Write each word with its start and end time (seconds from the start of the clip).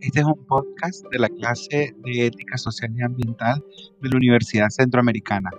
Este 0.00 0.20
es 0.20 0.24
un 0.24 0.46
podcast 0.46 1.04
de 1.10 1.18
la 1.18 1.28
clase 1.28 1.94
de 1.98 2.26
Ética 2.26 2.56
Social 2.56 2.90
y 2.96 3.02
Ambiental 3.02 3.62
de 4.00 4.08
la 4.08 4.16
Universidad 4.16 4.70
Centroamericana. 4.70 5.50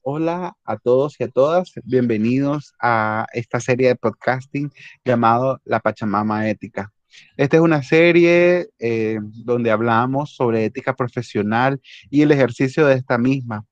Hola 0.00 0.56
a 0.64 0.78
todos 0.78 1.20
y 1.20 1.24
a 1.24 1.28
todas, 1.28 1.74
bienvenidos 1.84 2.72
a 2.80 3.26
esta 3.34 3.60
serie 3.60 3.88
de 3.88 3.96
podcasting 3.96 4.72
llamado 5.04 5.60
La 5.64 5.80
Pachamama 5.80 6.48
Ética. 6.48 6.90
Esta 7.36 7.56
es 7.56 7.62
una 7.62 7.82
serie 7.82 8.68
eh, 8.78 9.18
donde 9.22 9.70
hablamos 9.70 10.34
sobre 10.34 10.64
ética 10.64 10.94
profesional 10.94 11.80
y 12.10 12.22
el 12.22 12.32
ejercicio 12.32 12.86
de 12.86 12.94
esta 12.94 13.18
misma. 13.18 13.64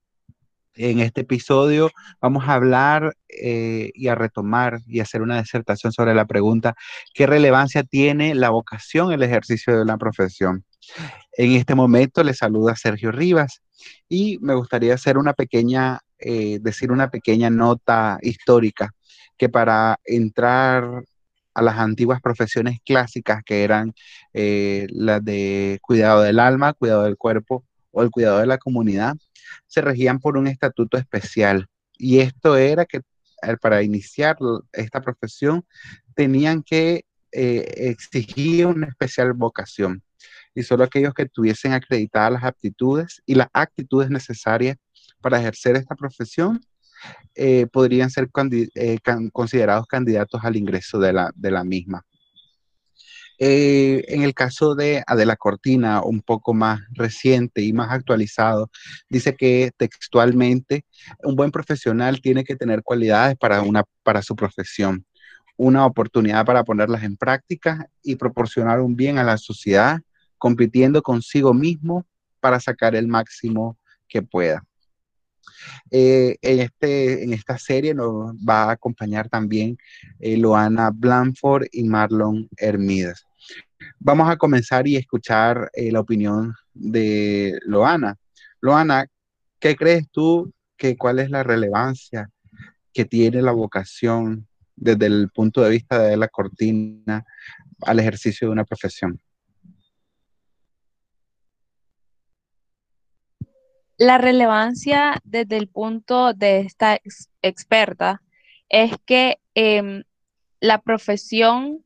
En 0.74 1.00
este 1.00 1.22
episodio 1.22 1.90
vamos 2.20 2.48
a 2.48 2.54
hablar 2.54 3.14
eh, 3.28 3.90
y 3.94 4.08
a 4.08 4.14
retomar 4.14 4.80
y 4.86 5.00
hacer 5.00 5.20
una 5.20 5.40
disertación 5.40 5.92
sobre 5.92 6.14
la 6.14 6.26
pregunta, 6.26 6.74
¿qué 7.12 7.26
relevancia 7.26 7.82
tiene 7.82 8.34
la 8.34 8.50
vocación 8.50 9.08
en 9.08 9.14
el 9.14 9.22
ejercicio 9.24 9.76
de 9.76 9.82
una 9.82 9.98
profesión? 9.98 10.64
En 11.36 11.52
este 11.52 11.74
momento 11.74 12.22
le 12.22 12.34
saluda 12.34 12.76
Sergio 12.76 13.12
Rivas 13.12 13.62
y 14.08 14.38
me 14.40 14.54
gustaría 14.54 14.94
hacer 14.94 15.18
una 15.18 15.32
pequeña, 15.32 16.00
eh, 16.18 16.58
decir 16.60 16.92
una 16.92 17.10
pequeña 17.10 17.50
nota 17.50 18.18
histórica 18.22 18.94
que 19.36 19.48
para 19.48 19.98
entrar 20.04 21.04
a 21.60 21.62
las 21.62 21.78
antiguas 21.78 22.22
profesiones 22.22 22.78
clásicas 22.86 23.42
que 23.44 23.64
eran 23.64 23.92
eh, 24.32 24.86
las 24.90 25.22
de 25.22 25.78
cuidado 25.82 26.22
del 26.22 26.38
alma, 26.38 26.72
cuidado 26.72 27.02
del 27.02 27.18
cuerpo 27.18 27.64
o 27.90 28.02
el 28.02 28.10
cuidado 28.10 28.38
de 28.38 28.46
la 28.46 28.56
comunidad, 28.56 29.14
se 29.66 29.82
regían 29.82 30.20
por 30.20 30.38
un 30.38 30.46
estatuto 30.46 30.96
especial. 30.96 31.66
Y 31.98 32.20
esto 32.20 32.56
era 32.56 32.86
que 32.86 33.02
eh, 33.42 33.56
para 33.60 33.82
iniciar 33.82 34.38
esta 34.72 35.02
profesión 35.02 35.62
tenían 36.14 36.62
que 36.62 37.04
eh, 37.30 37.74
exigir 37.90 38.64
una 38.64 38.86
especial 38.86 39.34
vocación. 39.34 40.02
Y 40.54 40.62
solo 40.62 40.84
aquellos 40.84 41.12
que 41.12 41.26
tuviesen 41.26 41.74
acreditadas 41.74 42.32
las 42.32 42.44
aptitudes 42.44 43.22
y 43.26 43.34
las 43.34 43.48
actitudes 43.52 44.08
necesarias 44.08 44.78
para 45.20 45.38
ejercer 45.38 45.76
esta 45.76 45.94
profesión 45.94 46.58
eh, 47.34 47.66
podrían 47.72 48.10
ser 48.10 48.28
eh, 48.74 48.98
considerados 49.32 49.86
candidatos 49.86 50.40
al 50.44 50.56
ingreso 50.56 50.98
de 50.98 51.12
la, 51.12 51.30
de 51.34 51.50
la 51.50 51.64
misma. 51.64 52.04
Eh, 53.42 54.04
en 54.08 54.22
el 54.22 54.34
caso 54.34 54.74
de 54.74 55.02
Adela 55.06 55.34
Cortina, 55.34 56.02
un 56.02 56.20
poco 56.20 56.52
más 56.52 56.82
reciente 56.90 57.62
y 57.62 57.72
más 57.72 57.90
actualizado, 57.90 58.70
dice 59.08 59.34
que 59.34 59.70
textualmente 59.78 60.84
un 61.22 61.36
buen 61.36 61.50
profesional 61.50 62.20
tiene 62.20 62.44
que 62.44 62.54
tener 62.54 62.82
cualidades 62.82 63.38
para, 63.38 63.62
una, 63.62 63.84
para 64.02 64.20
su 64.20 64.36
profesión, 64.36 65.06
una 65.56 65.86
oportunidad 65.86 66.44
para 66.44 66.64
ponerlas 66.64 67.02
en 67.02 67.16
práctica 67.16 67.88
y 68.02 68.16
proporcionar 68.16 68.80
un 68.80 68.94
bien 68.94 69.16
a 69.16 69.24
la 69.24 69.38
sociedad, 69.38 70.00
compitiendo 70.36 71.00
consigo 71.00 71.54
mismo 71.54 72.04
para 72.40 72.60
sacar 72.60 72.94
el 72.94 73.08
máximo 73.08 73.78
que 74.06 74.20
pueda. 74.20 74.66
Eh, 75.90 76.36
en, 76.42 76.60
este, 76.60 77.24
en 77.24 77.32
esta 77.32 77.58
serie 77.58 77.94
nos 77.94 78.34
va 78.36 78.64
a 78.64 78.72
acompañar 78.72 79.28
también 79.28 79.76
eh, 80.18 80.36
Loana 80.36 80.90
Blanford 80.92 81.66
y 81.72 81.84
Marlon 81.84 82.48
Hermidas. 82.56 83.26
Vamos 83.98 84.30
a 84.30 84.36
comenzar 84.36 84.86
y 84.86 84.96
escuchar 84.96 85.70
eh, 85.72 85.90
la 85.90 86.00
opinión 86.00 86.54
de 86.74 87.58
Loana. 87.64 88.16
Loana, 88.60 89.06
¿qué 89.58 89.76
crees 89.76 90.08
tú 90.10 90.52
que 90.76 90.96
cuál 90.96 91.18
es 91.18 91.30
la 91.30 91.42
relevancia 91.42 92.30
que 92.92 93.04
tiene 93.04 93.42
la 93.42 93.52
vocación 93.52 94.46
desde 94.76 95.06
el 95.06 95.30
punto 95.30 95.62
de 95.62 95.70
vista 95.70 95.98
de 96.02 96.16
la 96.16 96.28
cortina 96.28 97.24
al 97.82 97.98
ejercicio 97.98 98.48
de 98.48 98.52
una 98.52 98.64
profesión? 98.64 99.20
La 104.00 104.16
relevancia 104.16 105.20
desde 105.24 105.58
el 105.58 105.68
punto 105.68 106.32
de 106.32 106.60
esta 106.60 106.98
experta 107.42 108.22
es 108.70 108.92
que 109.04 109.40
em, 109.54 110.04
la 110.58 110.80
profesión 110.80 111.84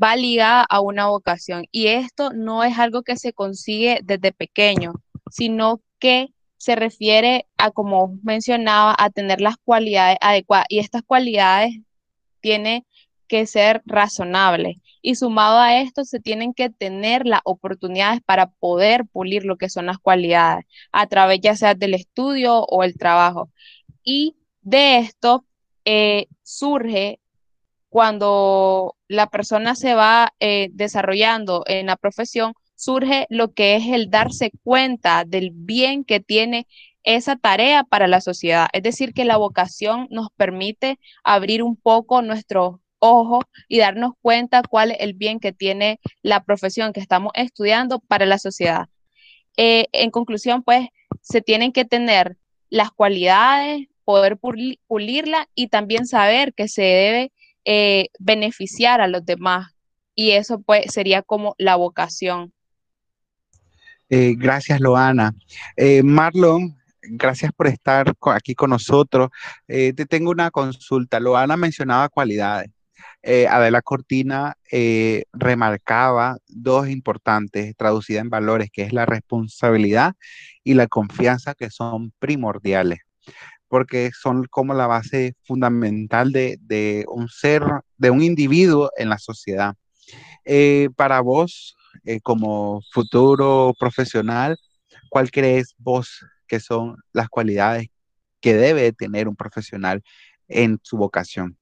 va 0.00 0.14
ligada 0.14 0.66
a 0.68 0.82
una 0.82 1.06
vocación 1.06 1.64
y 1.72 1.86
esto 1.86 2.34
no 2.34 2.64
es 2.64 2.78
algo 2.78 3.02
que 3.02 3.16
se 3.16 3.32
consigue 3.32 4.00
desde 4.04 4.30
pequeño, 4.30 4.92
sino 5.30 5.80
que 5.98 6.34
se 6.58 6.76
refiere 6.76 7.46
a, 7.56 7.70
como 7.70 8.18
mencionaba, 8.22 8.94
a 8.98 9.08
tener 9.08 9.40
las 9.40 9.56
cualidades 9.56 10.18
adecuadas 10.20 10.66
y 10.68 10.80
estas 10.80 11.02
cualidades 11.02 11.78
tiene 12.42 12.84
que 13.28 13.46
ser 13.46 13.82
razonables 13.86 14.78
y 15.02 15.14
sumado 15.14 15.58
a 15.58 15.80
esto 15.80 16.04
se 16.04 16.20
tienen 16.20 16.54
que 16.54 16.70
tener 16.70 17.26
las 17.26 17.40
oportunidades 17.44 18.20
para 18.24 18.50
poder 18.50 19.04
pulir 19.06 19.44
lo 19.44 19.56
que 19.56 19.68
son 19.70 19.86
las 19.86 19.98
cualidades 19.98 20.64
a 20.92 21.06
través 21.06 21.40
ya 21.40 21.56
sea 21.56 21.74
del 21.74 21.94
estudio 21.94 22.60
o 22.64 22.82
el 22.82 22.96
trabajo. 22.96 23.50
Y 24.02 24.36
de 24.62 24.98
esto 24.98 25.44
eh, 25.84 26.26
surge 26.42 27.20
cuando 27.88 28.96
la 29.08 29.28
persona 29.28 29.74
se 29.74 29.94
va 29.94 30.34
eh, 30.40 30.68
desarrollando 30.72 31.64
en 31.66 31.86
la 31.86 31.96
profesión, 31.96 32.54
surge 32.74 33.26
lo 33.30 33.52
que 33.54 33.76
es 33.76 33.86
el 33.88 34.10
darse 34.10 34.52
cuenta 34.62 35.24
del 35.24 35.50
bien 35.52 36.04
que 36.04 36.20
tiene 36.20 36.66
esa 37.02 37.36
tarea 37.36 37.84
para 37.84 38.06
la 38.06 38.20
sociedad. 38.20 38.68
Es 38.72 38.82
decir, 38.82 39.14
que 39.14 39.24
la 39.24 39.38
vocación 39.38 40.08
nos 40.10 40.28
permite 40.36 40.98
abrir 41.24 41.62
un 41.62 41.76
poco 41.76 42.22
nuestro 42.22 42.82
ojo 42.98 43.40
y 43.68 43.78
darnos 43.78 44.12
cuenta 44.20 44.62
cuál 44.62 44.92
es 44.92 44.98
el 45.00 45.14
bien 45.14 45.40
que 45.40 45.52
tiene 45.52 46.00
la 46.22 46.44
profesión 46.44 46.92
que 46.92 47.00
estamos 47.00 47.32
estudiando 47.34 48.00
para 48.00 48.26
la 48.26 48.38
sociedad. 48.38 48.88
Eh, 49.56 49.86
en 49.92 50.10
conclusión, 50.10 50.62
pues 50.62 50.88
se 51.20 51.40
tienen 51.40 51.72
que 51.72 51.84
tener 51.84 52.36
las 52.70 52.90
cualidades, 52.90 53.88
poder 54.04 54.38
pulirla 54.86 55.48
y 55.54 55.68
también 55.68 56.06
saber 56.06 56.54
que 56.54 56.68
se 56.68 56.82
debe 56.82 57.32
eh, 57.64 58.08
beneficiar 58.18 59.00
a 59.00 59.08
los 59.08 59.24
demás. 59.26 59.74
Y 60.14 60.32
eso 60.32 60.60
pues 60.60 60.92
sería 60.92 61.22
como 61.22 61.54
la 61.58 61.76
vocación. 61.76 62.52
Eh, 64.08 64.34
gracias, 64.36 64.80
Loana. 64.80 65.34
Marlon, 66.02 66.76
gracias 67.02 67.52
por 67.52 67.66
estar 67.66 68.14
aquí 68.32 68.54
con 68.54 68.70
nosotros. 68.70 69.28
te 69.66 69.92
tengo 69.92 70.30
una 70.30 70.50
consulta. 70.50 71.20
Loana 71.20 71.56
mencionaba 71.56 72.08
cualidades. 72.08 72.70
Eh, 73.22 73.48
Adela 73.48 73.82
Cortina 73.82 74.56
eh, 74.70 75.24
remarcaba 75.32 76.38
dos 76.46 76.88
importantes 76.88 77.74
traducidas 77.76 78.22
en 78.22 78.30
valores, 78.30 78.70
que 78.72 78.82
es 78.82 78.92
la 78.92 79.06
responsabilidad 79.06 80.14
y 80.62 80.74
la 80.74 80.86
confianza, 80.86 81.54
que 81.54 81.70
son 81.70 82.12
primordiales, 82.20 83.00
porque 83.66 84.10
son 84.18 84.44
como 84.50 84.72
la 84.74 84.86
base 84.86 85.34
fundamental 85.42 86.32
de, 86.32 87.04
un 87.08 87.28
ser, 87.28 87.64
de 87.96 88.10
un 88.10 88.22
individuo 88.22 88.90
en 88.96 89.08
la 89.08 89.18
sociedad. 89.18 89.74
Eh, 90.44 90.88
para 90.96 91.20
vos, 91.20 91.76
como 92.22 92.80
futuro 92.92 93.74
profesional, 93.78 94.56
¿cuál 95.10 95.30
crees 95.30 95.74
vos 95.78 96.24
que 96.46 96.60
son 96.60 96.96
las 97.12 97.28
cualidades 97.28 97.88
que 98.40 98.54
debe 98.54 98.92
tener 98.92 99.28
un 99.28 99.36
profesional 99.36 100.02
en 100.48 100.78
su 100.82 100.96
vocación? 100.96 101.58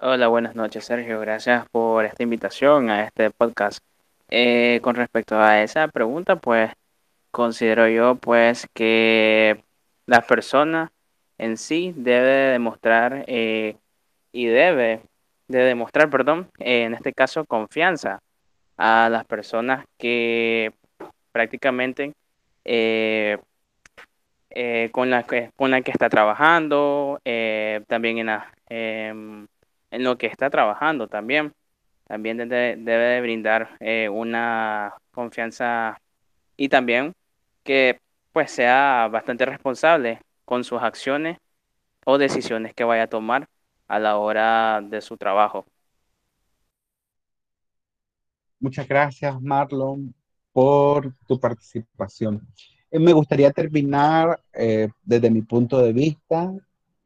Hola, 0.00 0.28
buenas 0.28 0.54
noches, 0.54 0.84
Sergio. 0.84 1.18
Gracias 1.18 1.68
por 1.70 2.04
esta 2.04 2.22
invitación 2.22 2.88
a 2.88 3.04
este 3.04 3.32
podcast. 3.32 3.80
Eh, 4.30 4.78
con 4.80 4.94
respecto 4.94 5.36
a 5.40 5.60
esa 5.64 5.88
pregunta, 5.88 6.36
pues 6.36 6.70
considero 7.32 7.88
yo 7.88 8.14
pues 8.14 8.68
que 8.74 9.64
la 10.06 10.20
persona 10.22 10.92
en 11.36 11.56
sí 11.56 11.92
debe 11.96 12.52
demostrar 12.52 13.24
eh, 13.26 13.76
y 14.30 14.46
debe 14.46 15.00
de 15.48 15.58
demostrar, 15.64 16.08
perdón, 16.10 16.48
en 16.58 16.94
este 16.94 17.12
caso 17.12 17.44
confianza 17.44 18.20
a 18.76 19.08
las 19.10 19.24
personas 19.24 19.84
que 19.98 20.72
prácticamente 21.32 22.12
eh, 22.64 23.38
con, 24.92 25.10
la 25.10 25.26
con 25.56 25.72
la 25.72 25.82
que 25.82 25.90
está 25.90 26.08
trabajando, 26.08 27.20
también 27.88 28.18
en 28.18 28.26
la 28.26 28.52
em, 28.68 29.48
en 29.90 30.04
lo 30.04 30.18
que 30.18 30.26
está 30.26 30.50
trabajando 30.50 31.08
también. 31.08 31.52
También 32.06 32.38
debe, 32.38 32.76
de 32.76 33.20
brindar 33.20 33.76
eh, 33.80 34.08
una 34.08 34.94
confianza 35.10 36.00
y 36.56 36.68
también 36.68 37.12
que 37.62 38.00
pues 38.32 38.50
sea 38.50 39.08
bastante 39.10 39.44
responsable 39.44 40.20
con 40.44 40.64
sus 40.64 40.80
acciones 40.80 41.38
o 42.06 42.16
decisiones 42.16 42.72
que 42.74 42.84
vaya 42.84 43.04
a 43.04 43.08
tomar 43.08 43.46
a 43.86 43.98
la 43.98 44.16
hora 44.16 44.80
de 44.82 45.00
su 45.02 45.16
trabajo. 45.16 45.66
Muchas 48.60 48.88
gracias, 48.88 49.40
Marlon, 49.40 50.14
por 50.52 51.14
tu 51.26 51.38
participación. 51.38 52.46
Eh, 52.90 52.98
me 52.98 53.12
gustaría 53.12 53.50
terminar 53.52 54.40
eh, 54.52 54.88
desde 55.02 55.30
mi 55.30 55.42
punto 55.42 55.78
de 55.78 55.92
vista 55.92 56.52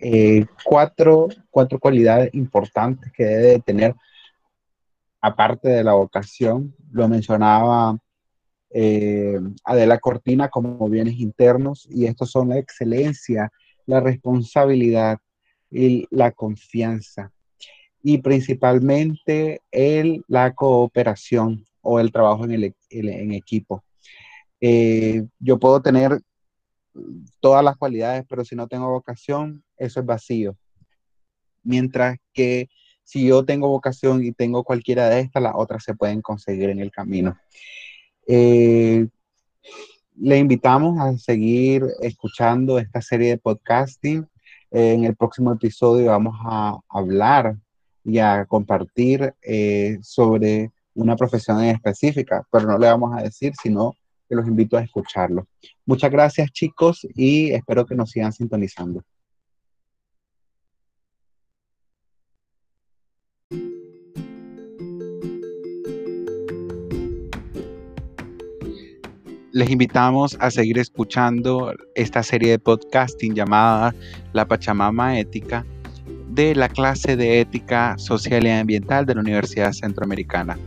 eh, 0.02 0.46
cuatro, 0.64 1.28
cuatro 1.50 1.78
cualidades 1.78 2.34
importantes 2.34 3.12
que 3.12 3.24
debe 3.24 3.60
tener, 3.60 3.94
aparte 5.20 5.68
de 5.68 5.84
la 5.84 5.92
vocación. 5.92 6.74
Lo 6.90 7.08
mencionaba 7.08 7.96
Adela 9.64 9.98
Cortina 9.98 10.48
como 10.48 10.88
bienes 10.88 11.20
internos 11.20 11.86
y 11.90 12.06
estos 12.06 12.30
son 12.30 12.48
la 12.48 12.58
excelencia, 12.58 13.52
la 13.86 14.00
responsabilidad 14.00 15.18
y 15.70 16.06
la 16.10 16.32
confianza 16.32 17.30
y 18.02 18.18
principalmente 18.18 19.60
el, 19.70 20.24
la 20.26 20.54
cooperación 20.54 21.64
o 21.80 22.00
el 22.00 22.10
trabajo 22.10 22.44
en, 22.44 22.74
en 22.90 23.32
equipo. 23.32 23.84
Eh, 24.60 25.24
yo 25.38 25.58
puedo 25.58 25.80
tener 25.82 26.20
todas 27.40 27.64
las 27.64 27.76
cualidades, 27.76 28.24
pero 28.28 28.44
si 28.44 28.54
no 28.56 28.68
tengo 28.68 28.88
vocación, 28.88 29.64
eso 29.76 30.00
es 30.00 30.06
vacío. 30.06 30.56
Mientras 31.62 32.18
que 32.32 32.68
si 33.04 33.26
yo 33.26 33.44
tengo 33.44 33.68
vocación 33.68 34.24
y 34.24 34.32
tengo 34.32 34.64
cualquiera 34.64 35.08
de 35.08 35.20
estas, 35.20 35.42
las 35.42 35.54
otras 35.54 35.84
se 35.84 35.94
pueden 35.94 36.22
conseguir 36.22 36.70
en 36.70 36.80
el 36.80 36.90
camino. 36.90 37.36
Eh, 38.26 39.06
le 40.16 40.38
invitamos 40.38 40.98
a 41.00 41.16
seguir 41.18 41.84
escuchando 42.00 42.78
esta 42.78 43.00
serie 43.00 43.30
de 43.30 43.38
podcasting. 43.38 44.26
en 44.70 45.04
el 45.04 45.14
próximo 45.16 45.52
episodio 45.52 46.06
vamos 46.06 46.34
a 46.44 46.78
hablar 46.88 47.56
y 48.04 48.18
a 48.18 48.46
compartir 48.46 49.34
eh, 49.42 49.98
sobre 50.02 50.70
una 50.94 51.16
profesión 51.16 51.62
específica, 51.64 52.46
pero 52.50 52.66
no 52.66 52.78
le 52.78 52.86
vamos 52.86 53.16
a 53.16 53.22
decir, 53.22 53.52
sino 53.60 53.94
los 54.34 54.46
invito 54.46 54.76
a 54.76 54.82
escucharlo. 54.82 55.46
Muchas 55.86 56.10
gracias 56.10 56.50
chicos 56.52 57.06
y 57.14 57.52
espero 57.52 57.86
que 57.86 57.94
nos 57.94 58.10
sigan 58.10 58.32
sintonizando. 58.32 59.02
les 69.52 69.70
invitamos 69.70 70.36
a 70.40 70.50
seguir 70.50 70.78
escuchando 70.78 71.74
esta 71.94 72.22
serie 72.22 72.52
de 72.52 72.58
podcasting 72.58 73.34
llamada 73.34 73.94
La 74.32 74.48
Pachamama 74.48 75.18
Ética 75.18 75.66
de 76.30 76.54
la 76.54 76.70
clase 76.70 77.16
de 77.16 77.40
Ética 77.40 77.94
Social 77.98 78.46
y 78.46 78.50
Ambiental 78.50 79.04
de 79.04 79.14
la 79.14 79.20
Universidad 79.20 79.72
Centroamericana. 79.72 80.58